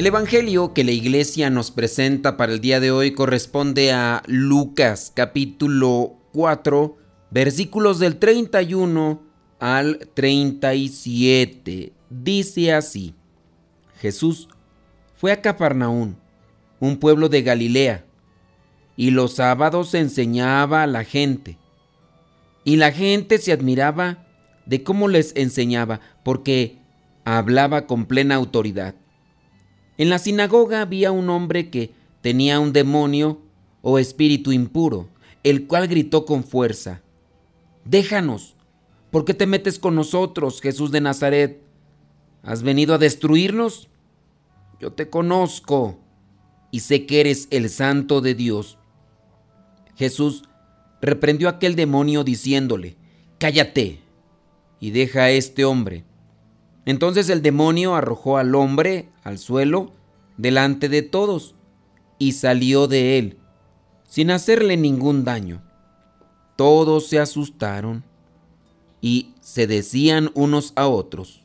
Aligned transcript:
El 0.00 0.06
Evangelio 0.06 0.72
que 0.72 0.82
la 0.82 0.92
iglesia 0.92 1.50
nos 1.50 1.70
presenta 1.70 2.38
para 2.38 2.54
el 2.54 2.62
día 2.62 2.80
de 2.80 2.90
hoy 2.90 3.10
corresponde 3.10 3.92
a 3.92 4.22
Lucas 4.26 5.12
capítulo 5.14 6.16
4 6.32 6.96
versículos 7.30 7.98
del 7.98 8.16
31 8.16 9.22
al 9.58 10.08
37. 10.14 11.92
Dice 12.08 12.72
así, 12.72 13.14
Jesús 14.00 14.48
fue 15.16 15.32
a 15.32 15.42
Cafarnaún, 15.42 16.16
un 16.78 16.96
pueblo 16.96 17.28
de 17.28 17.42
Galilea, 17.42 18.06
y 18.96 19.10
los 19.10 19.34
sábados 19.34 19.92
enseñaba 19.92 20.82
a 20.82 20.86
la 20.86 21.04
gente. 21.04 21.58
Y 22.64 22.76
la 22.76 22.90
gente 22.90 23.36
se 23.36 23.52
admiraba 23.52 24.26
de 24.64 24.82
cómo 24.82 25.08
les 25.08 25.36
enseñaba, 25.36 26.00
porque 26.24 26.78
hablaba 27.26 27.86
con 27.86 28.06
plena 28.06 28.36
autoridad. 28.36 28.94
En 30.00 30.08
la 30.08 30.18
sinagoga 30.18 30.80
había 30.80 31.12
un 31.12 31.28
hombre 31.28 31.68
que 31.68 31.90
tenía 32.22 32.58
un 32.58 32.72
demonio 32.72 33.42
o 33.82 33.98
espíritu 33.98 34.50
impuro, 34.50 35.10
el 35.42 35.66
cual 35.66 35.88
gritó 35.88 36.24
con 36.24 36.42
fuerza, 36.42 37.02
Déjanos, 37.84 38.56
¿por 39.10 39.26
qué 39.26 39.34
te 39.34 39.46
metes 39.46 39.78
con 39.78 39.94
nosotros, 39.94 40.62
Jesús 40.62 40.90
de 40.90 41.02
Nazaret? 41.02 41.60
¿Has 42.42 42.62
venido 42.62 42.94
a 42.94 42.98
destruirnos? 42.98 43.90
Yo 44.80 44.94
te 44.94 45.10
conozco 45.10 45.98
y 46.70 46.80
sé 46.80 47.04
que 47.04 47.20
eres 47.20 47.46
el 47.50 47.68
santo 47.68 48.22
de 48.22 48.34
Dios. 48.34 48.78
Jesús 49.96 50.44
reprendió 51.02 51.46
a 51.46 51.52
aquel 51.52 51.76
demonio 51.76 52.24
diciéndole, 52.24 52.96
Cállate 53.36 53.98
y 54.80 54.92
deja 54.92 55.24
a 55.24 55.30
este 55.30 55.66
hombre 55.66 56.04
entonces 56.86 57.28
el 57.28 57.42
demonio 57.42 57.94
arrojó 57.94 58.38
al 58.38 58.54
hombre 58.54 59.08
al 59.22 59.38
suelo 59.38 59.92
delante 60.36 60.88
de 60.88 61.02
todos 61.02 61.54
y 62.18 62.32
salió 62.32 62.86
de 62.86 63.18
él, 63.18 63.38
sin 64.08 64.30
hacerle 64.30 64.76
ningún 64.76 65.24
daño. 65.24 65.62
Todos 66.56 67.06
se 67.06 67.18
asustaron 67.18 68.04
y 69.00 69.30
se 69.40 69.66
decían 69.66 70.30
unos 70.34 70.72
a 70.76 70.86
otros, 70.86 71.42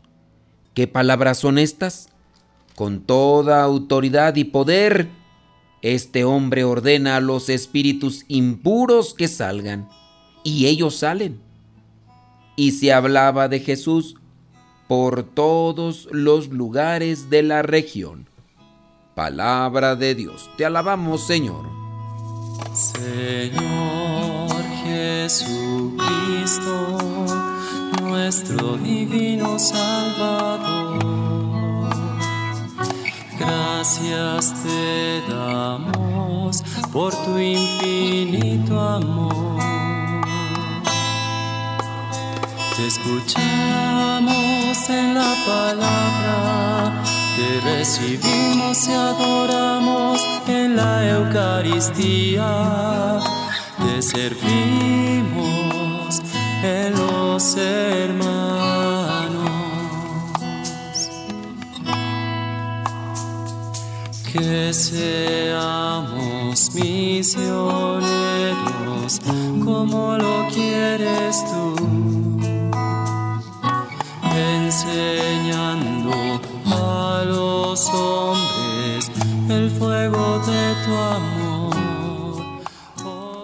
¿qué 0.74 0.88
palabras 0.88 1.38
son 1.38 1.58
estas? 1.58 2.10
Con 2.76 3.02
toda 3.02 3.64
autoridad 3.64 4.36
y 4.36 4.44
poder, 4.44 5.10
este 5.82 6.26
hombre 6.26 6.64
ordena 6.64 7.16
a 7.16 7.22
los 7.22 7.48
espíritus 7.48 8.26
impuros 8.28 9.14
que 9.14 9.28
salgan, 9.28 9.88
y 10.44 10.66
ellos 10.66 10.96
salen. 10.98 11.40
Y 12.58 12.72
se 12.72 12.92
hablaba 12.92 13.48
de 13.48 13.60
Jesús 13.60 14.16
por 14.88 15.24
todos 15.24 16.08
los 16.12 16.50
lugares 16.50 17.30
de 17.30 17.44
la 17.44 17.62
región. 17.62 18.28
Palabra 19.16 19.96
de 19.96 20.16
Dios, 20.16 20.50
te 20.58 20.66
alabamos 20.66 21.26
Señor. 21.26 21.66
Señor 22.74 24.52
Jesucristo, 24.84 25.98
nuestro 28.02 28.78
divino 28.78 29.58
Salvador, 29.58 31.00
gracias 33.40 34.54
te 34.64 35.22
damos 35.30 36.64
por 36.92 37.14
tu 37.24 37.40
infinito 37.40 38.80
amor. 38.80 39.56
Te 42.76 42.88
escuchamos 42.88 44.55
en 44.90 45.14
la 45.16 45.34
palabra, 45.46 47.04
que 47.36 47.60
recibimos 47.62 48.88
y 48.88 48.92
adoramos 48.92 50.22
en 50.48 50.76
la 50.76 51.08
Eucaristía, 51.10 53.20
te 53.78 54.02
servimos 54.02 56.22
en 56.64 56.94
los 56.94 57.58
hermanos. 57.58 58.32
Que 64.32 64.74
seamos 64.74 66.74
misioneros 66.76 69.20
como 69.64 70.18
lo 70.18 70.48
quieres 70.50 71.44
tú 71.46 71.76
enseñando 74.86 76.12
a 76.66 77.24
los 77.26 77.90
hombres 77.90 79.12
el 79.50 79.70
fuego 79.72 80.40
de 80.46 80.74
tu 80.86 80.94
amor. 80.94 81.76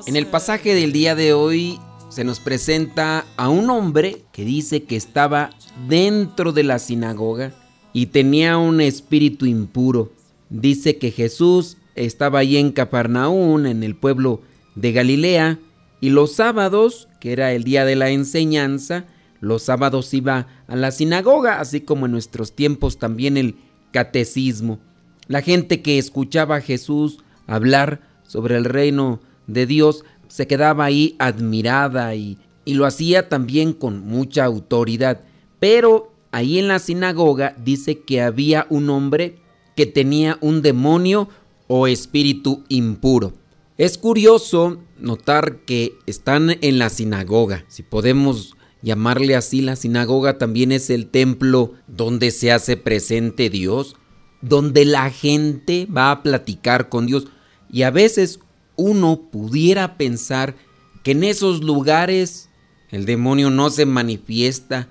en 0.06 0.16
el 0.16 0.28
pasaje 0.28 0.74
del 0.76 0.92
día 0.92 1.16
de 1.16 1.34
hoy 1.34 1.80
se 2.10 2.24
nos 2.24 2.40
presenta 2.40 3.26
a 3.38 3.50
un 3.50 3.70
hombre 3.70 4.24
que 4.32 4.44
dice 4.44 4.84
que 4.84 4.96
estaba 4.96 5.52
dentro 5.88 6.52
de 6.52 6.64
la 6.64 6.80
sinagoga 6.80 7.54
y 7.94 8.08
tenía 8.08 8.58
un 8.58 8.82
espíritu 8.82 9.46
impuro. 9.46 10.12
Dice 10.50 10.98
que 10.98 11.12
Jesús 11.12 11.78
estaba 11.96 12.40
allí 12.40 12.58
en 12.58 12.72
Capernaum, 12.72 13.66
en 13.66 13.84
el 13.84 13.96
pueblo 13.96 14.42
de 14.76 14.92
Galilea, 14.92 15.60
y 16.02 16.10
los 16.10 16.34
sábados, 16.34 17.08
que 17.20 17.32
era 17.32 17.54
el 17.54 17.64
día 17.64 17.86
de 17.86 17.96
la 17.96 18.10
enseñanza, 18.10 19.06
los 19.42 19.64
sábados 19.64 20.14
iba 20.14 20.48
a 20.68 20.76
la 20.76 20.92
sinagoga, 20.92 21.60
así 21.60 21.82
como 21.82 22.06
en 22.06 22.14
nuestros 22.14 22.56
tiempos 22.56 23.00
también 23.00 23.36
el 23.36 23.56
catecismo. 23.92 24.80
La 25.28 25.42
gente 25.42 25.82
que 25.82 25.98
escuchaba 25.98 26.58
a 26.58 26.62
Jesús 26.62 27.18
hablar 27.48 28.02
sobre 28.24 28.56
el 28.56 28.66
reino 28.66 29.20
de 29.48 29.66
Dios 29.66 30.06
se 30.28 30.48
quedaba 30.48 30.86
ahí 30.86 31.16
admirada 31.20 32.16
y, 32.16 32.38
y 32.64 32.76
lo 32.76 32.86
hacía 32.86 33.28
también 33.28 33.74
con 33.74 34.00
mucha 34.00 34.46
autoridad. 34.46 35.22
Pero 35.60 36.14
ahí 36.32 36.60
en 36.60 36.68
la 36.68 36.80
sinagoga 36.80 37.56
dice 37.58 38.00
que 38.00 38.22
había 38.22 38.68
un 38.70 38.90
hombre 38.90 39.40
que 39.76 39.88
tenía 39.88 40.38
un 40.42 40.62
demonio 40.62 41.30
o 41.68 41.88
espíritu 41.88 42.64
impuro. 42.70 43.34
Es 43.78 43.98
curioso 43.98 44.80
notar 45.00 45.62
que 45.66 45.94
están 46.06 46.58
en 46.62 46.78
la 46.78 46.90
sinagoga, 46.90 47.66
si 47.68 47.82
podemos 47.82 48.56
llamarle 48.82 49.36
así, 49.36 49.62
la 49.62 49.76
sinagoga 49.76 50.38
también 50.38 50.72
es 50.72 50.90
el 50.90 51.08
templo 51.08 51.74
donde 51.88 52.32
se 52.32 52.52
hace 52.52 52.78
presente 52.78 53.50
Dios, 53.50 53.96
donde 54.42 54.86
la 54.86 55.10
gente 55.12 55.88
va 55.96 56.12
a 56.12 56.24
platicar 56.24 56.90
con 56.90 57.06
Dios. 57.06 57.28
Y 57.70 57.84
a 57.84 57.92
veces 57.92 58.40
uno 58.76 59.30
pudiera 59.32 59.98
pensar 59.98 60.56
que 61.04 61.12
en 61.12 61.24
esos 61.24 61.64
lugares 61.64 62.50
el 62.90 63.06
demonio 63.06 63.50
no 63.50 63.70
se 63.70 63.86
manifiesta 63.86 64.90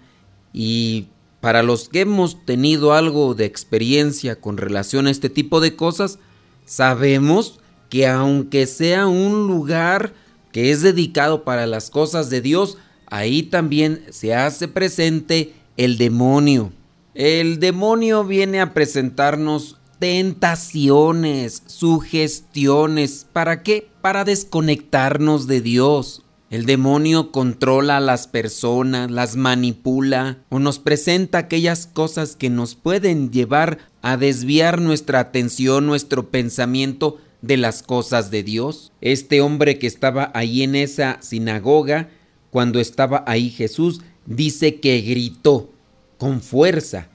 y 0.52 1.08
para 1.40 1.62
los 1.62 1.88
que 1.88 2.00
hemos 2.00 2.44
tenido 2.44 2.92
algo 2.92 3.34
de 3.34 3.46
experiencia 3.46 4.40
con 4.40 4.56
relación 4.56 5.06
a 5.06 5.10
este 5.10 5.30
tipo 5.30 5.60
de 5.60 5.74
cosas, 5.74 6.18
sabemos 6.64 7.60
que 7.88 8.06
aunque 8.06 8.66
sea 8.66 9.06
un 9.06 9.46
lugar 9.46 10.12
que 10.52 10.70
es 10.70 10.82
dedicado 10.82 11.44
para 11.44 11.66
las 11.66 11.90
cosas 11.90 12.28
de 12.30 12.40
Dios, 12.40 12.76
ahí 13.10 13.42
también 13.42 14.04
se 14.10 14.34
hace 14.34 14.68
presente 14.68 15.52
el 15.76 15.98
demonio. 15.98 16.72
El 17.14 17.60
demonio 17.60 18.24
viene 18.24 18.60
a 18.60 18.72
presentarnos 18.72 19.76
tentaciones, 19.98 21.62
sugestiones. 21.66 23.26
¿Para 23.32 23.62
qué? 23.62 23.88
Para 24.00 24.24
desconectarnos 24.24 25.46
de 25.46 25.60
Dios. 25.60 26.22
El 26.50 26.66
demonio 26.66 27.30
controla 27.30 27.98
a 27.98 28.00
las 28.00 28.26
personas, 28.26 29.08
las 29.10 29.36
manipula 29.36 30.38
o 30.48 30.58
nos 30.58 30.80
presenta 30.80 31.38
aquellas 31.38 31.86
cosas 31.86 32.34
que 32.34 32.50
nos 32.50 32.74
pueden 32.74 33.30
llevar 33.30 33.78
a 34.02 34.16
desviar 34.16 34.80
nuestra 34.80 35.20
atención, 35.20 35.86
nuestro 35.86 36.30
pensamiento 36.30 37.18
de 37.40 37.56
las 37.56 37.82
cosas 37.84 38.32
de 38.32 38.42
Dios. 38.42 38.92
Este 39.00 39.40
hombre 39.40 39.78
que 39.78 39.86
estaba 39.86 40.32
ahí 40.34 40.62
en 40.62 40.74
esa 40.74 41.18
sinagoga 41.20 42.08
cuando 42.50 42.80
estaba 42.80 43.24
ahí 43.26 43.50
Jesús, 43.50 44.00
dice 44.26 44.80
que 44.80 45.00
gritó 45.00 45.70
con 46.18 46.40
fuerza, 46.40 47.08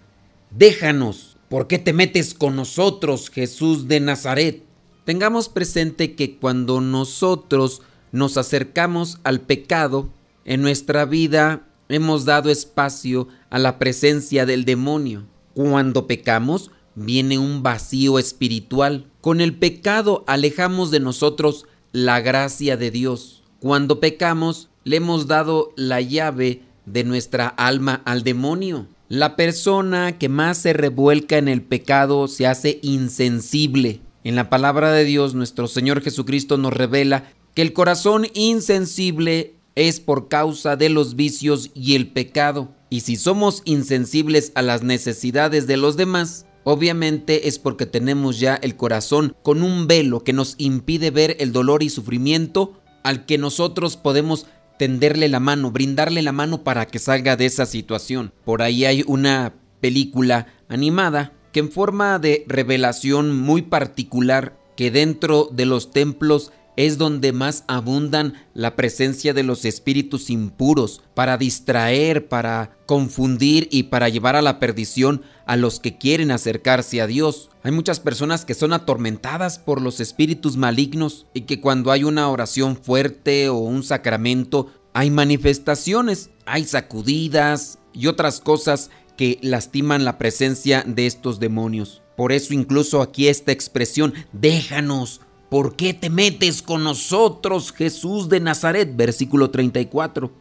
déjanos, 0.51 1.37
¿por 1.49 1.67
qué 1.67 1.77
te 1.77 1.93
metes 1.93 2.33
con 2.33 2.55
nosotros, 2.55 3.29
Jesús 3.29 3.87
de 3.87 3.99
Nazaret? 3.99 4.63
Tengamos 5.05 5.49
presente 5.49 6.15
que 6.15 6.37
cuando 6.37 6.81
nosotros 6.81 7.81
nos 8.11 8.37
acercamos 8.37 9.19
al 9.23 9.41
pecado, 9.41 10.09
en 10.45 10.61
nuestra 10.61 11.05
vida 11.05 11.67
hemos 11.89 12.25
dado 12.25 12.49
espacio 12.49 13.27
a 13.49 13.59
la 13.59 13.77
presencia 13.77 14.45
del 14.45 14.65
demonio. 14.65 15.25
Cuando 15.53 16.07
pecamos, 16.07 16.71
viene 16.95 17.37
un 17.37 17.61
vacío 17.61 18.17
espiritual. 18.19 19.07
Con 19.21 19.41
el 19.41 19.55
pecado 19.55 20.23
alejamos 20.27 20.91
de 20.91 20.99
nosotros 20.99 21.65
la 21.91 22.19
gracia 22.21 22.77
de 22.77 22.91
Dios. 22.91 23.43
Cuando 23.59 23.99
pecamos, 23.99 24.69
le 24.85 24.97
hemos 24.97 25.27
dado 25.27 25.73
la 25.75 25.99
llave 25.99 26.61
de 26.85 27.03
nuestra 27.03 27.47
alma 27.47 28.01
al 28.05 28.23
demonio. 28.23 28.87
La 29.09 29.35
persona 29.35 30.17
que 30.17 30.29
más 30.29 30.59
se 30.59 30.73
revuelca 30.73 31.37
en 31.37 31.47
el 31.47 31.61
pecado 31.61 32.27
se 32.27 32.47
hace 32.47 32.79
insensible. 32.81 33.99
En 34.23 34.35
la 34.35 34.49
palabra 34.49 34.91
de 34.91 35.03
Dios, 35.03 35.35
nuestro 35.35 35.67
Señor 35.67 36.01
Jesucristo 36.01 36.57
nos 36.57 36.73
revela 36.73 37.25
que 37.53 37.61
el 37.61 37.73
corazón 37.73 38.27
insensible 38.33 39.55
es 39.75 39.99
por 39.99 40.27
causa 40.27 40.75
de 40.75 40.89
los 40.89 41.15
vicios 41.15 41.71
y 41.73 41.95
el 41.95 42.07
pecado. 42.07 42.69
Y 42.89 43.01
si 43.01 43.15
somos 43.15 43.61
insensibles 43.65 44.51
a 44.55 44.61
las 44.61 44.83
necesidades 44.83 45.67
de 45.67 45.77
los 45.77 45.97
demás, 45.97 46.45
obviamente 46.63 47.47
es 47.47 47.57
porque 47.59 47.85
tenemos 47.85 48.39
ya 48.39 48.55
el 48.55 48.75
corazón 48.75 49.35
con 49.41 49.63
un 49.63 49.87
velo 49.87 50.23
que 50.23 50.33
nos 50.33 50.55
impide 50.59 51.09
ver 51.11 51.37
el 51.39 51.51
dolor 51.51 51.81
y 51.81 51.89
sufrimiento 51.89 52.79
al 53.03 53.27
que 53.27 53.37
nosotros 53.37 53.97
podemos 53.97 54.47
tenderle 54.77 55.27
la 55.27 55.39
mano, 55.39 55.71
brindarle 55.71 56.21
la 56.21 56.31
mano 56.31 56.63
para 56.63 56.85
que 56.87 56.99
salga 56.99 57.35
de 57.35 57.45
esa 57.45 57.65
situación. 57.65 58.33
Por 58.43 58.61
ahí 58.61 58.85
hay 58.85 59.03
una 59.07 59.53
película 59.81 60.47
animada 60.67 61.33
que 61.51 61.59
en 61.59 61.71
forma 61.71 62.19
de 62.19 62.43
revelación 62.47 63.37
muy 63.37 63.61
particular 63.61 64.57
que 64.75 64.91
dentro 64.91 65.47
de 65.51 65.65
los 65.65 65.91
templos 65.91 66.51
es 66.77 66.97
donde 66.97 67.31
más 67.31 67.63
abundan 67.67 68.33
la 68.53 68.75
presencia 68.75 69.33
de 69.33 69.43
los 69.43 69.65
espíritus 69.65 70.29
impuros 70.29 71.01
para 71.13 71.37
distraer, 71.37 72.27
para 72.27 72.77
confundir 72.85 73.67
y 73.71 73.83
para 73.83 74.09
llevar 74.09 74.35
a 74.35 74.41
la 74.41 74.59
perdición 74.59 75.21
a 75.45 75.55
los 75.55 75.79
que 75.79 75.97
quieren 75.97 76.31
acercarse 76.31 77.01
a 77.01 77.07
Dios. 77.07 77.49
Hay 77.63 77.71
muchas 77.71 77.99
personas 77.99 78.45
que 78.45 78.53
son 78.53 78.73
atormentadas 78.73 79.59
por 79.59 79.81
los 79.81 79.99
espíritus 79.99 80.57
malignos 80.57 81.25
y 81.33 81.41
que 81.41 81.61
cuando 81.61 81.91
hay 81.91 82.03
una 82.03 82.29
oración 82.29 82.77
fuerte 82.77 83.49
o 83.49 83.57
un 83.57 83.83
sacramento, 83.83 84.67
hay 84.93 85.09
manifestaciones, 85.11 86.29
hay 86.45 86.65
sacudidas 86.65 87.79
y 87.93 88.07
otras 88.07 88.39
cosas 88.39 88.89
que 89.17 89.39
lastiman 89.41 90.05
la 90.05 90.17
presencia 90.17 90.83
de 90.85 91.05
estos 91.05 91.39
demonios. 91.39 92.01
Por 92.15 92.31
eso 92.31 92.53
incluso 92.53 93.01
aquí 93.01 93.27
esta 93.27 93.51
expresión, 93.51 94.13
déjanos, 94.31 95.21
¿por 95.49 95.75
qué 95.75 95.93
te 95.93 96.09
metes 96.09 96.61
con 96.61 96.83
nosotros, 96.83 97.71
Jesús 97.71 98.29
de 98.29 98.39
Nazaret? 98.39 98.95
Versículo 98.95 99.49
34. 99.49 100.31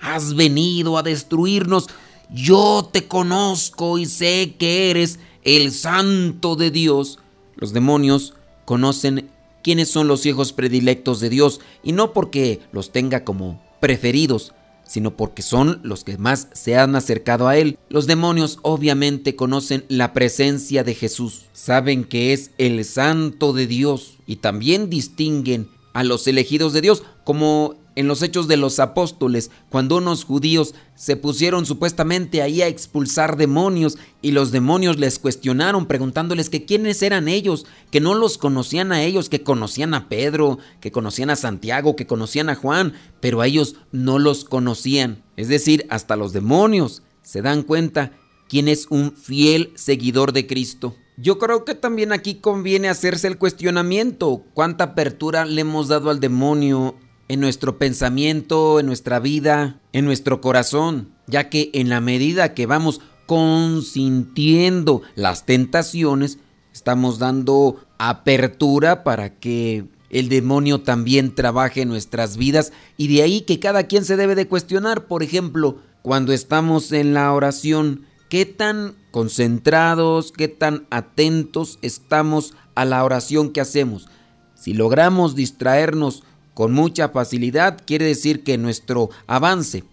Has 0.00 0.34
venido 0.34 0.98
a 0.98 1.02
destruirnos, 1.02 1.88
yo 2.30 2.88
te 2.92 3.06
conozco 3.06 3.98
y 3.98 4.06
sé 4.06 4.56
que 4.58 4.90
eres 4.90 5.18
el 5.44 5.70
santo 5.72 6.56
de 6.56 6.70
Dios. 6.70 7.18
Los 7.56 7.72
demonios 7.72 8.34
conocen 8.64 9.30
quiénes 9.62 9.90
son 9.90 10.08
los 10.08 10.26
hijos 10.26 10.52
predilectos 10.52 11.20
de 11.20 11.30
Dios 11.30 11.60
y 11.82 11.92
no 11.92 12.12
porque 12.12 12.60
los 12.72 12.90
tenga 12.90 13.24
como 13.24 13.62
preferidos, 13.80 14.52
sino 14.92 15.16
porque 15.16 15.40
son 15.40 15.80
los 15.84 16.04
que 16.04 16.18
más 16.18 16.48
se 16.52 16.76
han 16.76 16.96
acercado 16.96 17.48
a 17.48 17.56
Él. 17.56 17.78
Los 17.88 18.06
demonios 18.06 18.58
obviamente 18.60 19.36
conocen 19.36 19.86
la 19.88 20.12
presencia 20.12 20.84
de 20.84 20.94
Jesús, 20.94 21.46
saben 21.54 22.04
que 22.04 22.34
es 22.34 22.50
el 22.58 22.84
santo 22.84 23.54
de 23.54 23.66
Dios 23.66 24.18
y 24.26 24.36
también 24.36 24.90
distinguen 24.90 25.70
a 25.94 26.04
los 26.04 26.26
elegidos 26.26 26.74
de 26.74 26.82
Dios 26.82 27.04
como 27.24 27.76
en 27.94 28.08
los 28.08 28.22
hechos 28.22 28.48
de 28.48 28.56
los 28.56 28.78
apóstoles, 28.80 29.50
cuando 29.68 29.96
unos 29.96 30.24
judíos 30.24 30.74
se 30.94 31.16
pusieron 31.16 31.66
supuestamente 31.66 32.42
ahí 32.42 32.62
a 32.62 32.68
expulsar 32.68 33.36
demonios 33.36 33.98
y 34.20 34.30
los 34.30 34.52
demonios 34.52 34.98
les 34.98 35.18
cuestionaron 35.18 35.86
preguntándoles 35.86 36.48
que 36.48 36.64
quiénes 36.64 37.02
eran 37.02 37.28
ellos, 37.28 37.66
que 37.90 38.00
no 38.00 38.14
los 38.14 38.38
conocían 38.38 38.92
a 38.92 39.02
ellos, 39.02 39.28
que 39.28 39.42
conocían 39.42 39.94
a 39.94 40.08
Pedro, 40.08 40.58
que 40.80 40.92
conocían 40.92 41.30
a 41.30 41.36
Santiago, 41.36 41.96
que 41.96 42.06
conocían 42.06 42.48
a 42.48 42.54
Juan, 42.54 42.94
pero 43.20 43.40
a 43.40 43.46
ellos 43.46 43.76
no 43.90 44.18
los 44.18 44.44
conocían. 44.44 45.22
Es 45.36 45.48
decir, 45.48 45.86
hasta 45.90 46.16
los 46.16 46.32
demonios 46.32 47.02
se 47.22 47.42
dan 47.42 47.62
cuenta 47.62 48.12
quién 48.48 48.68
es 48.68 48.86
un 48.90 49.12
fiel 49.16 49.72
seguidor 49.76 50.32
de 50.32 50.46
Cristo. 50.46 50.96
Yo 51.16 51.38
creo 51.38 51.64
que 51.64 51.74
también 51.74 52.12
aquí 52.12 52.36
conviene 52.36 52.88
hacerse 52.88 53.28
el 53.28 53.38
cuestionamiento, 53.38 54.44
cuánta 54.54 54.84
apertura 54.84 55.44
le 55.44 55.60
hemos 55.60 55.88
dado 55.88 56.10
al 56.10 56.20
demonio 56.20 56.96
en 57.32 57.40
nuestro 57.40 57.78
pensamiento, 57.78 58.78
en 58.78 58.84
nuestra 58.84 59.18
vida, 59.18 59.80
en 59.94 60.04
nuestro 60.04 60.42
corazón, 60.42 61.08
ya 61.26 61.48
que 61.48 61.70
en 61.72 61.88
la 61.88 62.02
medida 62.02 62.52
que 62.52 62.66
vamos 62.66 63.00
consintiendo 63.24 65.00
las 65.14 65.46
tentaciones, 65.46 66.40
estamos 66.74 67.18
dando 67.18 67.86
apertura 67.96 69.02
para 69.02 69.38
que 69.38 69.86
el 70.10 70.28
demonio 70.28 70.82
también 70.82 71.34
trabaje 71.34 71.80
en 71.80 71.88
nuestras 71.88 72.36
vidas 72.36 72.70
y 72.98 73.08
de 73.08 73.22
ahí 73.22 73.40
que 73.40 73.58
cada 73.58 73.84
quien 73.84 74.04
se 74.04 74.18
debe 74.18 74.34
de 74.34 74.46
cuestionar, 74.46 75.06
por 75.06 75.22
ejemplo, 75.22 75.78
cuando 76.02 76.34
estamos 76.34 76.92
en 76.92 77.14
la 77.14 77.32
oración, 77.32 78.02
qué 78.28 78.44
tan 78.44 78.94
concentrados, 79.10 80.32
qué 80.32 80.48
tan 80.48 80.86
atentos 80.90 81.78
estamos 81.80 82.52
a 82.74 82.84
la 82.84 83.02
oración 83.02 83.54
que 83.54 83.62
hacemos. 83.62 84.06
Si 84.54 84.74
logramos 84.74 85.34
distraernos 85.34 86.24
con 86.54 86.72
mucha 86.72 87.08
facilidad, 87.08 87.78
quiere 87.84 88.04
decir 88.06 88.44
que 88.44 88.58
nuestro 88.58 89.10
avance 89.26 89.84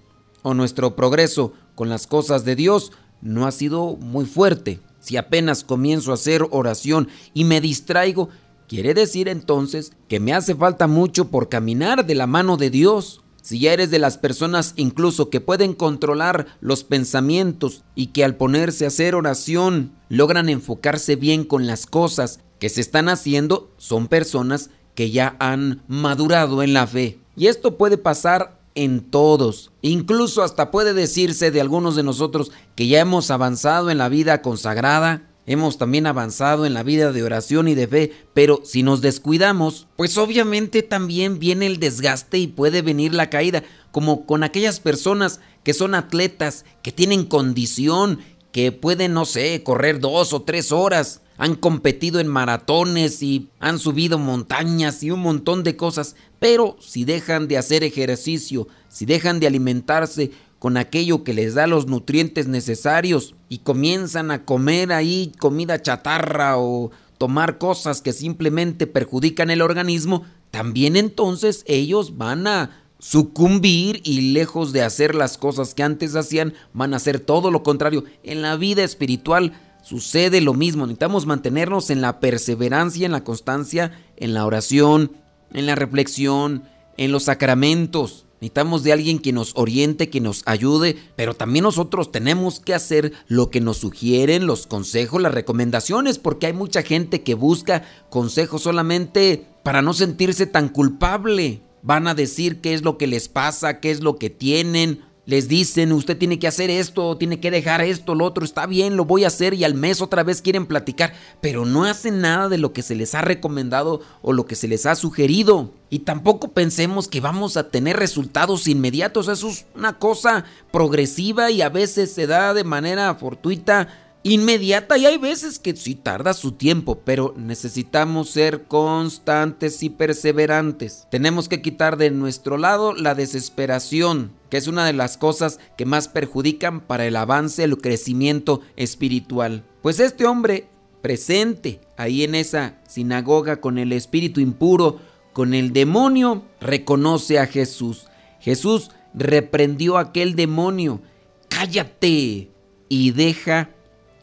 o 0.41 0.53
nuestro 0.53 0.95
progreso 0.95 1.53
con 1.75 1.89
las 1.89 2.07
cosas 2.07 2.45
de 2.45 2.55
Dios 2.55 2.91
no 3.21 3.47
ha 3.47 3.51
sido 3.51 3.95
muy 3.97 4.25
fuerte. 4.25 4.81
Si 4.99 5.17
apenas 5.17 5.63
comienzo 5.63 6.11
a 6.11 6.15
hacer 6.15 6.45
oración 6.51 7.07
y 7.33 7.45
me 7.45 7.61
distraigo, 7.61 8.29
quiere 8.67 8.93
decir 8.93 9.27
entonces 9.27 9.93
que 10.07 10.19
me 10.19 10.33
hace 10.33 10.55
falta 10.55 10.87
mucho 10.87 11.29
por 11.29 11.49
caminar 11.49 12.05
de 12.05 12.15
la 12.15 12.27
mano 12.27 12.57
de 12.57 12.69
Dios. 12.69 13.21
Si 13.41 13.59
ya 13.59 13.71
eres 13.71 13.89
de 13.89 13.99
las 13.99 14.17
personas 14.17 14.73
incluso 14.75 15.29
que 15.29 15.39
pueden 15.39 15.73
controlar 15.73 16.47
los 16.59 16.83
pensamientos 16.83 17.83
y 17.95 18.07
que 18.07 18.25
al 18.25 18.35
ponerse 18.35 18.83
a 18.83 18.89
hacer 18.89 19.15
oración 19.15 19.93
logran 20.09 20.49
enfocarse 20.49 21.15
bien 21.15 21.45
con 21.45 21.65
las 21.65 21.85
cosas 21.85 22.41
que 22.59 22.67
se 22.67 22.81
están 22.81 23.07
haciendo, 23.07 23.71
son 23.77 24.07
personas 24.07 24.69
que 24.99 25.11
ya 25.11 25.37
han 25.39 25.81
madurado 25.87 26.61
en 26.61 26.73
la 26.73 26.85
fe. 26.85 27.19
Y 27.37 27.47
esto 27.47 27.77
puede 27.77 27.97
pasar 27.97 28.59
en 28.75 28.99
todos. 28.99 29.71
Incluso 29.81 30.43
hasta 30.43 30.71
puede 30.71 30.93
decirse 30.93 31.51
de 31.51 31.61
algunos 31.61 31.95
de 31.95 32.03
nosotros 32.03 32.51
que 32.75 32.87
ya 32.87 32.99
hemos 32.99 33.31
avanzado 33.31 33.91
en 33.91 33.97
la 33.97 34.09
vida 34.09 34.41
consagrada, 34.41 35.21
hemos 35.45 35.77
también 35.77 36.05
avanzado 36.05 36.65
en 36.65 36.73
la 36.73 36.83
vida 36.83 37.13
de 37.13 37.23
oración 37.23 37.69
y 37.69 37.75
de 37.75 37.87
fe, 37.87 38.11
pero 38.33 38.59
si 38.65 38.83
nos 38.83 38.99
descuidamos, 38.99 39.87
pues 39.95 40.17
obviamente 40.17 40.83
también 40.83 41.39
viene 41.39 41.67
el 41.67 41.79
desgaste 41.79 42.37
y 42.37 42.47
puede 42.47 42.81
venir 42.81 43.13
la 43.13 43.29
caída, 43.29 43.63
como 43.91 44.25
con 44.25 44.43
aquellas 44.43 44.81
personas 44.81 45.39
que 45.63 45.73
son 45.73 45.95
atletas, 45.95 46.65
que 46.81 46.91
tienen 46.91 47.23
condición, 47.23 48.19
que 48.51 48.73
pueden, 48.73 49.13
no 49.13 49.23
sé, 49.23 49.63
correr 49.63 50.01
dos 50.01 50.33
o 50.33 50.41
tres 50.41 50.73
horas, 50.73 51.21
han 51.39 51.55
competido 51.55 52.19
en 52.19 52.27
maratones 52.27 53.23
y 53.23 53.49
han 53.61 53.79
subido 53.79 54.19
montañas 54.19 55.01
y 55.03 55.09
un 55.09 55.21
montón 55.21 55.63
de 55.63 55.77
cosas, 55.77 56.17
pero 56.37 56.75
si 56.81 57.05
dejan 57.05 57.47
de 57.47 57.57
hacer 57.57 57.85
ejercicio, 57.85 58.67
si 58.89 59.05
dejan 59.05 59.39
de 59.39 59.47
alimentarse 59.47 60.31
con 60.59 60.75
aquello 60.75 61.23
que 61.23 61.33
les 61.33 61.53
da 61.53 61.65
los 61.65 61.87
nutrientes 61.87 62.47
necesarios 62.47 63.35
y 63.47 63.59
comienzan 63.59 64.31
a 64.31 64.43
comer 64.43 64.91
ahí 64.91 65.31
comida 65.39 65.81
chatarra 65.81 66.57
o 66.57 66.91
tomar 67.17 67.57
cosas 67.57 68.01
que 68.01 68.11
simplemente 68.11 68.85
perjudican 68.85 69.49
el 69.49 69.61
organismo, 69.61 70.23
también 70.51 70.97
entonces 70.97 71.63
ellos 71.67 72.17
van 72.17 72.47
a 72.47 72.83
sucumbir 72.99 74.01
y 74.03 74.33
lejos 74.33 74.73
de 74.73 74.81
hacer 74.81 75.15
las 75.15 75.37
cosas 75.37 75.73
que 75.73 75.83
antes 75.83 76.17
hacían, 76.17 76.53
van 76.73 76.93
a 76.93 76.97
hacer 76.97 77.21
todo 77.21 77.49
lo 77.49 77.63
contrario. 77.63 78.03
En 78.23 78.41
la 78.41 78.57
vida 78.57 78.83
espiritual 78.83 79.53
sucede 79.81 80.41
lo 80.41 80.53
mismo. 80.53 80.85
Necesitamos 80.85 81.25
mantenernos 81.25 81.89
en 81.89 82.01
la 82.01 82.19
perseverancia, 82.19 83.05
en 83.05 83.11
la 83.11 83.23
constancia, 83.23 83.91
en 84.17 84.33
la 84.33 84.45
oración, 84.45 85.11
en 85.53 85.65
la 85.65 85.75
reflexión, 85.75 86.63
en 86.97 87.11
los 87.11 87.23
sacramentos. 87.23 88.25
Necesitamos 88.41 88.83
de 88.83 88.93
alguien 88.93 89.19
que 89.19 89.33
nos 89.33 89.51
oriente, 89.55 90.09
que 90.09 90.21
nos 90.21 90.43
ayude, 90.45 90.95
pero 91.17 91.33
también 91.33 91.63
nosotros 91.63 92.11
tenemos 92.11 92.61
que 92.61 92.73
hacer 92.73 93.11
lo 93.27 93.49
que 93.49 93.59
nos 93.59 93.77
sugieren, 93.77 94.47
los 94.47 94.65
consejos, 94.65 95.21
las 95.21 95.33
recomendaciones, 95.33 96.19
porque 96.19 96.47
hay 96.47 96.53
mucha 96.53 96.81
gente 96.81 97.21
que 97.21 97.33
busca 97.33 97.83
consejos 98.09 98.61
solamente 98.61 99.45
para 99.63 99.81
no 99.81 99.93
sentirse 99.93 100.45
tan 100.45 100.69
culpable. 100.69 101.61
Van 101.81 102.07
a 102.07 102.15
decir 102.15 102.61
qué 102.61 102.73
es 102.73 102.83
lo 102.83 102.97
que 102.97 103.07
les 103.07 103.27
pasa, 103.27 103.81
qué 103.81 103.91
es 103.91 104.01
lo 104.01 104.17
que 104.17 104.29
tienen, 104.29 105.01
les 105.29 105.47
dicen, 105.47 105.91
usted 105.91 106.17
tiene 106.17 106.39
que 106.39 106.47
hacer 106.47 106.71
esto, 106.71 107.15
tiene 107.15 107.39
que 107.39 107.51
dejar 107.51 107.81
esto, 107.81 108.15
lo 108.15 108.25
otro, 108.25 108.43
está 108.43 108.65
bien, 108.65 108.97
lo 108.97 109.05
voy 109.05 109.25
a 109.25 109.27
hacer 109.27 109.53
y 109.53 109.63
al 109.63 109.75
mes 109.75 110.01
otra 110.01 110.23
vez 110.23 110.41
quieren 110.41 110.65
platicar, 110.65 111.13
pero 111.39 111.65
no 111.65 111.83
hacen 111.83 112.19
nada 112.19 112.49
de 112.49 112.57
lo 112.57 112.73
que 112.73 112.81
se 112.81 112.95
les 112.95 113.13
ha 113.13 113.21
recomendado 113.21 114.01
o 114.23 114.33
lo 114.33 114.47
que 114.47 114.55
se 114.55 114.67
les 114.67 114.87
ha 114.87 114.95
sugerido. 114.95 115.71
Y 115.91 115.99
tampoco 115.99 116.53
pensemos 116.53 117.07
que 117.07 117.21
vamos 117.21 117.57
a 117.57 117.69
tener 117.69 117.97
resultados 117.97 118.67
inmediatos, 118.67 119.27
eso 119.27 119.49
es 119.49 119.67
una 119.75 119.99
cosa 119.99 120.45
progresiva 120.71 121.51
y 121.51 121.61
a 121.61 121.69
veces 121.69 122.11
se 122.11 122.25
da 122.25 122.55
de 122.55 122.63
manera 122.63 123.13
fortuita 123.13 123.87
inmediata 124.23 124.97
y 124.97 125.05
hay 125.05 125.19
veces 125.19 125.59
que 125.59 125.75
sí 125.75 125.93
tarda 125.93 126.33
su 126.33 126.53
tiempo, 126.53 127.01
pero 127.05 127.35
necesitamos 127.37 128.31
ser 128.31 128.63
constantes 128.63 129.83
y 129.83 129.91
perseverantes. 129.91 131.05
Tenemos 131.11 131.47
que 131.47 131.61
quitar 131.61 131.97
de 131.97 132.09
nuestro 132.09 132.57
lado 132.57 132.93
la 132.95 133.13
desesperación, 133.13 134.38
que 134.49 134.57
es 134.57 134.67
una 134.67 134.85
de 134.85 134.93
las 134.93 135.17
cosas 135.17 135.59
que 135.77 135.85
más 135.85 136.07
perjudican 136.07 136.81
para 136.81 137.05
el 137.05 137.15
avance, 137.15 137.63
el 137.63 137.77
crecimiento 137.77 138.61
espiritual. 138.75 139.63
Pues 139.81 139.99
este 139.99 140.25
hombre 140.25 140.67
presente 141.01 141.79
ahí 141.97 142.23
en 142.23 142.35
esa 142.35 142.79
sinagoga 142.87 143.61
con 143.61 143.77
el 143.77 143.91
espíritu 143.93 144.41
impuro, 144.41 144.99
con 145.33 145.53
el 145.53 145.71
demonio, 145.71 146.43
reconoce 146.59 147.39
a 147.39 147.45
Jesús. 147.45 148.07
Jesús 148.39 148.91
reprendió 149.13 149.97
a 149.97 150.01
aquel 150.01 150.35
demonio, 150.35 151.01
cállate 151.47 152.49
y 152.89 153.11
deja 153.11 153.69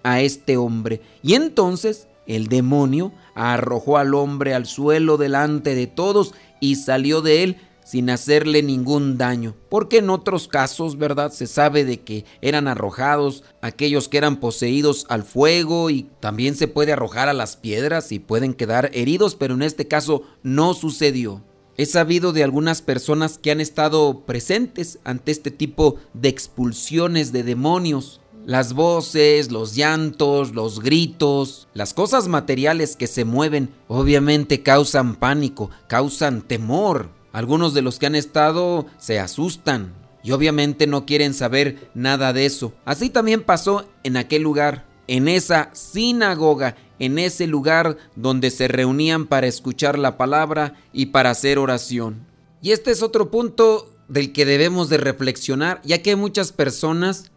a 0.03 0.21
este 0.21 0.57
hombre. 0.57 1.01
Y 1.23 1.35
entonces 1.35 2.09
el 2.27 2.49
demonio 2.49 3.13
arrojó 3.35 3.99
al 3.99 4.15
hombre 4.15 4.55
al 4.55 4.67
suelo 4.67 5.17
delante 5.17 5.75
de 5.75 5.87
todos 5.87 6.35
y 6.61 6.77
salió 6.77 7.23
de 7.23 7.43
él 7.43 7.57
sin 7.87 8.11
hacerle 8.11 8.65
ningún 8.65 9.17
daño. 9.17 9.55
Porque 9.69 9.99
en 9.99 10.11
otros 10.11 10.49
casos, 10.49 10.99
¿verdad? 10.99 11.31
Se 11.31 11.47
sabe 11.47 11.85
de 11.85 12.01
que 12.01 12.25
eran 12.41 12.67
arrojados 12.67 13.45
aquellos 13.63 14.09
que 14.09 14.19
eran 14.19 14.41
poseídos 14.41 15.07
al 15.09 15.23
fuego 15.23 15.89
y 15.89 16.09
también 16.19 16.57
se 16.57 16.67
puede 16.67 16.93
arrojar 16.93 17.29
a 17.29 17.33
las 17.33 17.57
piedras 17.57 18.11
y 18.11 18.19
pueden 18.19 18.55
quedar 18.55 18.91
heridos, 18.93 19.37
pero 19.37 19.55
en 19.55 19.63
este 19.63 19.87
caso 19.87 20.23
no 20.43 20.75
sucedió. 20.75 21.45
He 21.77 21.87
sabido 21.87 22.33
de 22.33 22.43
algunas 22.43 22.83
personas 22.83 23.39
que 23.39 23.53
han 23.53 23.61
estado 23.61 24.25
presentes 24.27 24.99
ante 25.05 25.31
este 25.31 25.53
tipo 25.53 25.97
de 26.13 26.29
expulsiones 26.29 27.31
de 27.31 27.45
demonios 27.45 28.21
las 28.47 28.75
voces, 28.75 29.51
los 29.51 29.75
llantos, 29.75 30.55
los 30.55 30.81
gritos, 30.81 31.67
las 31.75 31.93
cosas 31.95 32.29
materiales 32.29 32.95
que 32.95 33.09
se 33.09 33.25
mueven, 33.25 33.71
obviamente 33.89 34.63
causan 34.63 35.17
pánico, 35.17 35.71
causan 35.89 36.43
temor. 36.43 37.16
Algunos 37.37 37.75
de 37.75 37.83
los 37.83 37.99
que 37.99 38.07
han 38.07 38.15
estado 38.15 38.87
se 38.97 39.21
asustan 39.21 39.93
y 40.23 40.33
obviamente 40.33 40.87
no 40.87 41.05
quieren 41.05 41.35
saber 41.35 41.91
nada 41.93 42.33
de 42.33 42.47
eso. 42.47 42.73
Así 42.87 43.11
también 43.11 43.43
pasó 43.43 43.87
en 44.05 44.17
aquel 44.17 44.41
lugar, 44.41 44.87
en 45.07 45.29
esa 45.29 45.69
sinagoga, 45.75 46.77
en 46.99 47.19
ese 47.19 47.47
lugar 47.47 47.99
donde 48.15 48.51
se 48.51 48.69
reunían 48.69 49.27
para 49.27 49.49
escuchar 49.49 49.99
la 49.99 50.17
palabra 50.17 50.77
y 50.95 51.07
para 51.07 51.29
hacer 51.29 51.59
oración. 51.59 52.27
Y 52.63 52.71
este 52.73 52.91
es 52.91 53.03
otro 53.03 53.31
punto 53.31 53.93
del 54.09 54.33
que 54.33 54.47
debemos 54.47 54.89
de 54.89 54.97
reflexionar, 54.97 55.83
ya 55.85 56.01
que 56.01 56.09
hay 56.09 56.17
muchas 56.17 56.53
personas 56.53 57.31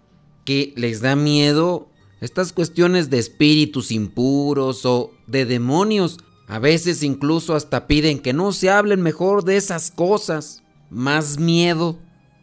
que 0.46 0.72
les 0.78 1.02
da 1.02 1.18
miedo 1.18 1.90
estas 2.22 2.54
cuestiones 2.54 3.10
de 3.10 3.20
espíritus 3.20 3.92
impuros 3.92 4.86
o 4.86 5.12
de 5.28 5.44
demonios. 5.46 6.20
A 6.50 6.58
veces 6.58 7.04
incluso 7.04 7.56
hasta 7.56 7.86
piden 7.86 8.18
que 8.18 8.34
no 8.34 8.52
se 8.54 8.72
hablen 8.72 9.04
mejor 9.04 9.44
de 9.44 9.56
esas 9.56 9.92
cosas. 9.92 10.64
Más 10.90 11.38
miedo 11.38 12.00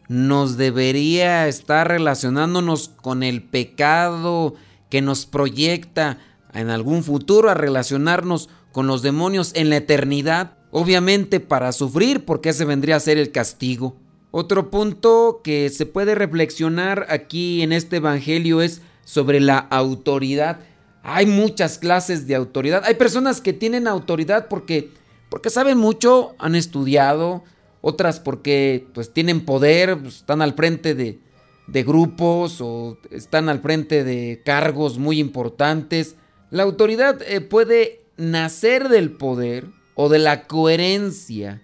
nos 0.07 0.55
debería 0.55 1.49
estar 1.49 1.89
relacionándonos 1.89 2.87
con 2.87 3.21
el 3.21 3.43
pecado 3.43 4.55
que 4.89 5.01
nos 5.01 5.25
proyecta 5.25 6.19
en 6.53 6.69
algún 6.69 7.03
futuro 7.03 7.49
a 7.49 7.53
relacionarnos 7.53 8.47
con 8.71 8.87
los 8.87 9.01
demonios 9.01 9.51
en 9.55 9.69
la 9.69 9.75
eternidad. 9.75 10.53
Obviamente 10.71 11.41
para 11.41 11.73
sufrir 11.73 12.23
porque 12.23 12.49
ese 12.49 12.63
vendría 12.63 12.95
a 12.95 13.01
ser 13.01 13.17
el 13.17 13.33
castigo. 13.33 13.97
Otro 14.31 14.71
punto 14.71 15.41
que 15.43 15.69
se 15.69 15.85
puede 15.85 16.15
reflexionar 16.15 17.07
aquí 17.09 17.61
en 17.61 17.73
este 17.73 17.97
Evangelio 17.97 18.61
es 18.61 18.81
sobre 19.03 19.41
la 19.41 19.57
autoridad. 19.57 20.61
Hay 21.09 21.25
muchas 21.25 21.77
clases 21.77 22.27
de 22.27 22.35
autoridad. 22.35 22.83
Hay 22.83 22.95
personas 22.95 23.39
que 23.39 23.53
tienen 23.53 23.87
autoridad 23.87 24.49
porque, 24.49 24.91
porque 25.29 25.49
saben 25.49 25.77
mucho, 25.77 26.35
han 26.37 26.53
estudiado, 26.53 27.45
otras 27.79 28.19
porque 28.19 28.85
pues 28.93 29.13
tienen 29.13 29.45
poder, 29.45 29.97
pues, 29.97 30.17
están 30.17 30.41
al 30.41 30.53
frente 30.53 30.95
de, 30.95 31.17
de 31.67 31.83
grupos 31.83 32.57
o 32.59 32.97
están 33.09 33.47
al 33.47 33.61
frente 33.61 34.03
de 34.03 34.41
cargos 34.43 34.97
muy 34.97 35.21
importantes. 35.21 36.15
La 36.49 36.63
autoridad 36.63 37.21
eh, 37.21 37.39
puede 37.39 38.01
nacer 38.17 38.89
del 38.89 39.11
poder 39.11 39.67
o 39.95 40.09
de 40.09 40.19
la 40.19 40.45
coherencia 40.45 41.61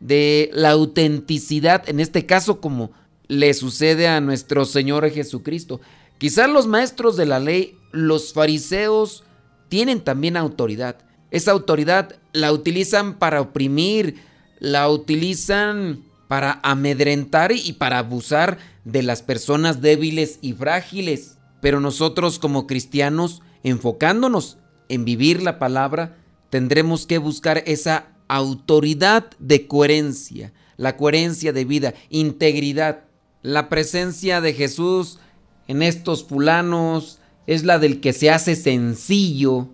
de 0.00 0.50
la 0.52 0.72
autenticidad, 0.72 1.88
en 1.88 1.98
este 1.98 2.26
caso 2.26 2.60
como 2.60 2.90
le 3.26 3.54
sucede 3.54 4.06
a 4.06 4.20
nuestro 4.20 4.66
Señor 4.66 5.08
Jesucristo. 5.08 5.80
Quizás 6.18 6.48
los 6.48 6.66
maestros 6.66 7.16
de 7.16 7.26
la 7.26 7.40
ley, 7.40 7.76
los 7.90 8.32
fariseos, 8.32 9.24
tienen 9.68 10.00
también 10.00 10.36
autoridad. 10.36 10.98
Esa 11.30 11.52
autoridad 11.52 12.16
la 12.32 12.52
utilizan 12.52 13.18
para 13.18 13.40
oprimir, 13.40 14.16
la 14.58 14.88
utilizan 14.88 16.04
para 16.28 16.60
amedrentar 16.62 17.52
y 17.52 17.74
para 17.74 17.98
abusar 17.98 18.58
de 18.84 19.02
las 19.02 19.22
personas 19.22 19.80
débiles 19.80 20.38
y 20.42 20.52
frágiles. 20.52 21.38
Pero 21.60 21.80
nosotros 21.80 22.38
como 22.38 22.66
cristianos, 22.66 23.42
enfocándonos 23.62 24.58
en 24.88 25.04
vivir 25.04 25.42
la 25.42 25.58
palabra, 25.58 26.16
tendremos 26.50 27.06
que 27.06 27.18
buscar 27.18 27.62
esa 27.66 28.08
autoridad 28.28 29.30
de 29.38 29.66
coherencia, 29.66 30.52
la 30.76 30.96
coherencia 30.96 31.52
de 31.52 31.64
vida, 31.64 31.94
integridad. 32.10 33.04
La 33.42 33.68
presencia 33.68 34.40
de 34.40 34.52
Jesús 34.52 35.18
en 35.68 35.82
estos 35.82 36.24
fulanos 36.24 37.18
es 37.46 37.64
la 37.64 37.78
del 37.78 38.00
que 38.00 38.12
se 38.12 38.30
hace 38.30 38.56
sencillo 38.56 39.68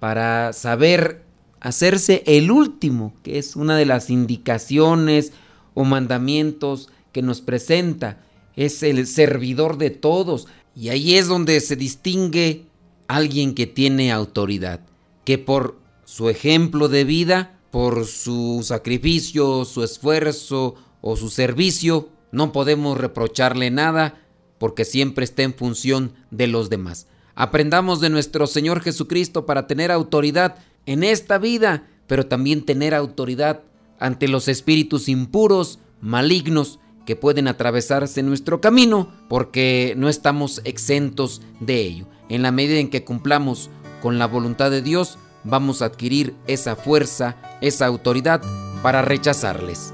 para 0.00 0.52
saber 0.52 1.24
hacerse 1.60 2.22
el 2.26 2.50
último, 2.50 3.14
que 3.22 3.38
es 3.38 3.56
una 3.56 3.76
de 3.76 3.86
las 3.86 4.10
indicaciones 4.10 5.32
o 5.74 5.84
mandamientos 5.84 6.90
que 7.12 7.22
nos 7.22 7.40
presenta. 7.40 8.20
Es 8.56 8.82
el 8.82 9.06
servidor 9.06 9.78
de 9.78 9.90
todos. 9.90 10.46
Y 10.76 10.90
ahí 10.90 11.14
es 11.14 11.28
donde 11.28 11.60
se 11.60 11.76
distingue 11.76 12.66
alguien 13.08 13.54
que 13.54 13.66
tiene 13.66 14.12
autoridad, 14.12 14.80
que 15.24 15.38
por 15.38 15.78
su 16.04 16.28
ejemplo 16.28 16.88
de 16.88 17.04
vida 17.04 17.54
por 17.70 18.06
su 18.06 18.60
sacrificio, 18.62 19.64
su 19.64 19.82
esfuerzo 19.82 20.76
o 21.00 21.16
su 21.16 21.28
servicio, 21.28 22.08
no 22.30 22.52
podemos 22.52 22.98
reprocharle 22.98 23.72
nada 23.72 24.23
porque 24.64 24.86
siempre 24.86 25.26
está 25.26 25.42
en 25.42 25.52
función 25.52 26.14
de 26.30 26.46
los 26.46 26.70
demás. 26.70 27.06
Aprendamos 27.34 28.00
de 28.00 28.08
nuestro 28.08 28.46
Señor 28.46 28.80
Jesucristo 28.80 29.44
para 29.44 29.66
tener 29.66 29.92
autoridad 29.92 30.56
en 30.86 31.04
esta 31.04 31.36
vida, 31.36 31.86
pero 32.06 32.24
también 32.24 32.64
tener 32.64 32.94
autoridad 32.94 33.60
ante 33.98 34.26
los 34.26 34.48
espíritus 34.48 35.10
impuros, 35.10 35.80
malignos, 36.00 36.78
que 37.04 37.14
pueden 37.14 37.46
atravesarse 37.46 38.22
nuestro 38.22 38.62
camino, 38.62 39.12
porque 39.28 39.92
no 39.98 40.08
estamos 40.08 40.62
exentos 40.64 41.42
de 41.60 41.82
ello. 41.82 42.06
En 42.30 42.40
la 42.40 42.50
medida 42.50 42.78
en 42.78 42.88
que 42.88 43.04
cumplamos 43.04 43.68
con 44.00 44.18
la 44.18 44.26
voluntad 44.26 44.70
de 44.70 44.80
Dios, 44.80 45.18
vamos 45.44 45.82
a 45.82 45.84
adquirir 45.84 46.34
esa 46.46 46.74
fuerza, 46.74 47.36
esa 47.60 47.84
autoridad 47.84 48.40
para 48.82 49.02
rechazarles. 49.02 49.93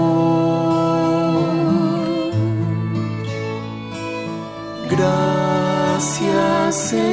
Gracias 6.71 7.10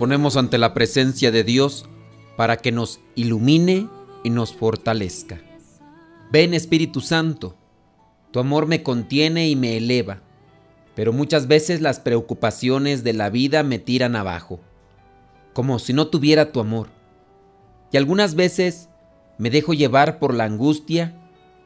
ponemos 0.00 0.38
ante 0.38 0.56
la 0.56 0.72
presencia 0.72 1.30
de 1.30 1.44
Dios 1.44 1.84
para 2.34 2.56
que 2.56 2.72
nos 2.72 3.00
ilumine 3.16 3.86
y 4.24 4.30
nos 4.30 4.54
fortalezca. 4.54 5.38
Ven 6.32 6.54
Espíritu 6.54 7.02
Santo, 7.02 7.54
tu 8.30 8.40
amor 8.40 8.66
me 8.66 8.82
contiene 8.82 9.50
y 9.50 9.56
me 9.56 9.76
eleva, 9.76 10.22
pero 10.94 11.12
muchas 11.12 11.48
veces 11.48 11.82
las 11.82 12.00
preocupaciones 12.00 13.04
de 13.04 13.12
la 13.12 13.28
vida 13.28 13.62
me 13.62 13.78
tiran 13.78 14.16
abajo, 14.16 14.58
como 15.52 15.78
si 15.78 15.92
no 15.92 16.06
tuviera 16.06 16.50
tu 16.50 16.60
amor. 16.60 16.88
Y 17.92 17.98
algunas 17.98 18.34
veces 18.34 18.88
me 19.36 19.50
dejo 19.50 19.74
llevar 19.74 20.18
por 20.18 20.32
la 20.32 20.44
angustia 20.44 21.14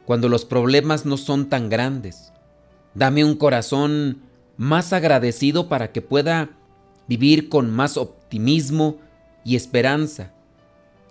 cuando 0.06 0.28
los 0.28 0.44
problemas 0.44 1.06
no 1.06 1.16
son 1.16 1.48
tan 1.48 1.68
grandes. 1.68 2.33
Dame 2.94 3.24
un 3.24 3.34
corazón 3.34 4.22
más 4.56 4.92
agradecido 4.92 5.68
para 5.68 5.90
que 5.90 6.00
pueda 6.00 6.50
vivir 7.08 7.48
con 7.48 7.70
más 7.70 7.96
optimismo 7.96 8.98
y 9.44 9.56
esperanza, 9.56 10.32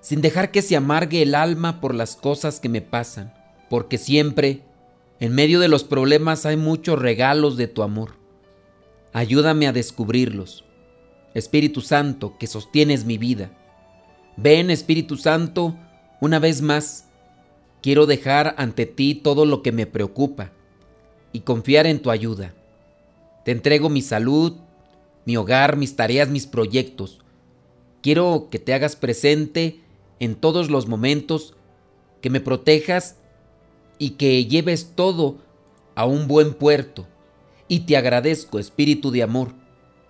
sin 0.01 0.21
dejar 0.21 0.51
que 0.51 0.61
se 0.61 0.75
amargue 0.75 1.21
el 1.21 1.35
alma 1.35 1.81
por 1.81 1.93
las 1.93 2.15
cosas 2.15 2.59
que 2.59 2.69
me 2.69 2.81
pasan, 2.81 3.33
porque 3.69 3.97
siempre, 3.97 4.61
en 5.19 5.35
medio 5.35 5.59
de 5.59 5.67
los 5.67 5.83
problemas 5.83 6.45
hay 6.45 6.57
muchos 6.57 6.99
regalos 6.99 7.57
de 7.57 7.67
tu 7.67 7.83
amor. 7.83 8.11
Ayúdame 9.11 9.67
a 9.67 9.73
descubrirlos. 9.73 10.63
Espíritu 11.33 11.81
Santo, 11.81 12.37
que 12.37 12.47
sostienes 12.47 13.05
mi 13.05 13.17
vida. 13.17 13.51
Ven, 14.37 14.69
Espíritu 14.69 15.17
Santo, 15.17 15.75
una 16.21 16.39
vez 16.39 16.61
más. 16.61 17.09
Quiero 17.81 18.05
dejar 18.05 18.55
ante 18.57 18.85
ti 18.85 19.15
todo 19.15 19.45
lo 19.45 19.61
que 19.61 19.71
me 19.71 19.85
preocupa 19.85 20.51
y 21.33 21.41
confiar 21.41 21.87
en 21.87 22.01
tu 22.01 22.11
ayuda. 22.11 22.53
Te 23.43 23.51
entrego 23.51 23.89
mi 23.89 24.01
salud, 24.01 24.53
mi 25.25 25.35
hogar, 25.35 25.75
mis 25.75 25.95
tareas, 25.95 26.29
mis 26.29 26.47
proyectos. 26.47 27.19
Quiero 28.01 28.47
que 28.49 28.59
te 28.59 28.73
hagas 28.73 28.95
presente 28.95 29.81
en 30.19 30.35
todos 30.35 30.69
los 30.69 30.87
momentos, 30.87 31.55
que 32.21 32.29
me 32.29 32.39
protejas 32.39 33.17
y 33.97 34.11
que 34.11 34.45
lleves 34.45 34.91
todo 34.95 35.37
a 35.95 36.05
un 36.05 36.27
buen 36.27 36.53
puerto. 36.53 37.07
Y 37.67 37.81
te 37.81 37.97
agradezco, 37.97 38.59
Espíritu 38.59 39.11
de 39.11 39.23
Amor, 39.23 39.49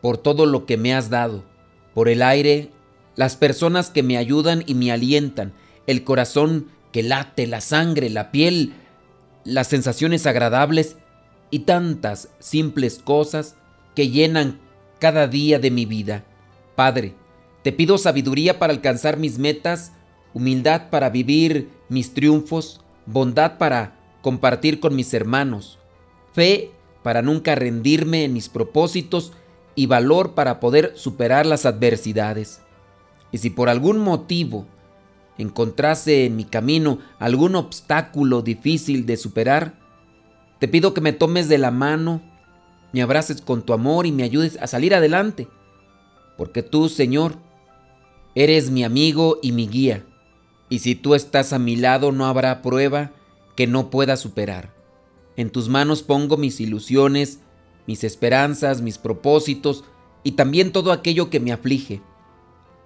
por 0.01 0.17
todo 0.17 0.45
lo 0.45 0.65
que 0.65 0.77
me 0.77 0.93
has 0.93 1.09
dado, 1.09 1.43
por 1.93 2.09
el 2.09 2.21
aire, 2.21 2.69
las 3.15 3.35
personas 3.35 3.89
que 3.89 4.03
me 4.03 4.17
ayudan 4.17 4.63
y 4.67 4.73
me 4.75 4.91
alientan, 4.91 5.53
el 5.87 6.03
corazón 6.03 6.67
que 6.91 7.03
late, 7.03 7.47
la 7.47 7.61
sangre, 7.61 8.09
la 8.09 8.31
piel, 8.31 8.73
las 9.45 9.67
sensaciones 9.67 10.25
agradables 10.25 10.97
y 11.53 11.59
tantas 11.59 12.29
simples 12.39 12.97
cosas 12.97 13.55
que 13.93 14.09
llenan 14.09 14.59
cada 14.97 15.27
día 15.27 15.59
de 15.59 15.69
mi 15.69 15.85
vida. 15.85 16.25
Padre, 16.75 17.13
te 17.61 17.71
pido 17.71 17.99
sabiduría 17.99 18.57
para 18.57 18.73
alcanzar 18.73 19.17
mis 19.17 19.37
metas, 19.37 19.91
humildad 20.33 20.89
para 20.89 21.11
vivir 21.11 21.69
mis 21.89 22.15
triunfos, 22.15 22.81
bondad 23.05 23.59
para 23.59 23.99
compartir 24.23 24.79
con 24.79 24.95
mis 24.95 25.13
hermanos, 25.13 25.77
fe 26.33 26.71
para 27.03 27.21
nunca 27.21 27.53
rendirme 27.53 28.23
en 28.23 28.33
mis 28.33 28.49
propósitos 28.49 29.31
y 29.75 29.85
valor 29.85 30.33
para 30.33 30.59
poder 30.59 30.93
superar 30.95 31.45
las 31.45 31.67
adversidades. 31.67 32.61
Y 33.31 33.37
si 33.37 33.51
por 33.51 33.69
algún 33.69 33.99
motivo 33.99 34.65
encontrase 35.37 36.25
en 36.25 36.35
mi 36.35 36.45
camino 36.45 36.97
algún 37.19 37.55
obstáculo 37.55 38.41
difícil 38.41 39.05
de 39.05 39.17
superar, 39.17 39.82
te 40.63 40.69
pido 40.69 40.93
que 40.93 41.01
me 41.01 41.11
tomes 41.11 41.49
de 41.49 41.57
la 41.57 41.71
mano 41.71 42.21
me 42.93 43.01
abraces 43.01 43.41
con 43.41 43.63
tu 43.63 43.73
amor 43.73 44.05
y 44.05 44.13
me 44.13 44.23
ayudes 44.23 44.57
a 44.61 44.67
salir 44.67 44.95
adelante. 44.95 45.49
Porque 46.37 46.63
tú, 46.63 46.87
Señor, 46.87 47.35
eres 48.33 48.71
mi 48.71 48.85
amigo 48.85 49.39
y 49.41 49.51
mi 49.51 49.67
guía. 49.67 50.05
Y 50.69 50.79
si 50.79 50.95
tú 50.95 51.15
estás 51.15 51.51
a 51.51 51.59
mi 51.59 51.75
lado 51.75 52.13
no 52.13 52.27
habrá 52.27 52.61
prueba 52.61 53.11
que 53.57 53.67
no 53.67 53.89
pueda 53.89 54.15
superar. 54.15 54.73
En 55.35 55.49
tus 55.49 55.67
manos 55.67 56.01
pongo 56.01 56.37
mis 56.37 56.61
ilusiones, 56.61 57.41
mis 57.85 58.05
esperanzas, 58.05 58.81
mis 58.81 58.97
propósitos 58.97 59.83
y 60.23 60.31
también 60.31 60.71
todo 60.71 60.93
aquello 60.93 61.29
que 61.29 61.41
me 61.41 61.51
aflige. 61.51 62.01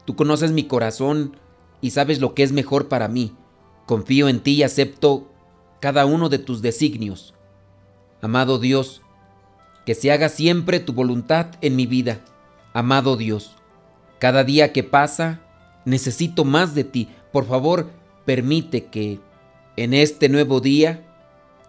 Tú 0.04 0.16
conoces 0.16 0.52
mi 0.52 0.64
corazón 0.64 1.38
y 1.80 1.92
sabes 1.92 2.22
lo 2.22 2.34
que 2.34 2.42
es 2.42 2.52
mejor 2.54 2.88
para 2.88 3.08
mí. 3.08 3.36
Confío 3.86 4.30
en 4.30 4.40
ti 4.40 4.54
y 4.54 4.64
acepto 4.64 5.32
cada 5.80 6.08
uno 6.08 6.30
de 6.30 6.40
tus 6.40 6.64
designios. 6.64 7.36
Amado 8.22 8.58
Dios, 8.60 9.02
que 9.86 9.96
se 9.96 10.12
haga 10.12 10.30
siempre 10.30 10.80
tu 10.80 10.94
voluntad 10.94 11.48
en 11.62 11.76
mi 11.76 11.86
vida. 11.86 12.20
Amado 12.74 13.16
Dios, 13.16 13.52
cada 14.20 14.44
día 14.44 14.74
que 14.74 14.84
pasa 14.84 15.42
necesito 15.86 16.44
más 16.44 16.76
de 16.76 16.84
ti. 16.84 17.10
Por 17.32 17.46
favor, 17.46 17.90
permite 18.26 18.86
que 18.86 19.20
en 19.76 19.94
este 19.94 20.30
nuevo 20.30 20.60
día 20.60 21.04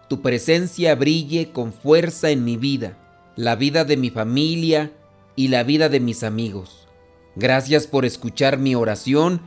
tu 0.07 0.21
presencia 0.21 0.95
brille 0.95 1.51
con 1.51 1.71
fuerza 1.71 2.31
en 2.31 2.43
mi 2.43 2.57
vida, 2.57 2.97
la 3.35 3.55
vida 3.55 3.85
de 3.85 3.95
mi 3.95 4.09
familia 4.09 4.91
y 5.35 5.49
la 5.49 5.63
vida 5.63 5.87
de 5.87 5.99
mis 5.99 6.23
amigos. 6.23 6.87
Gracias 7.35 7.85
por 7.85 8.05
escuchar 8.05 8.57
mi 8.57 8.75
oración 8.75 9.41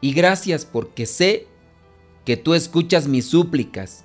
y 0.00 0.12
gracias 0.12 0.66
porque 0.66 1.06
sé 1.06 1.46
que 2.24 2.36
tú 2.36 2.54
escuchas 2.54 3.06
mis 3.06 3.26
súplicas 3.26 4.04